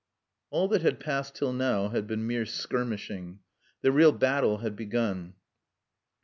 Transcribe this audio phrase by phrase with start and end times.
[0.49, 3.41] All that had passed till now had been mere skirmishing.
[3.83, 5.35] The real battle had begun.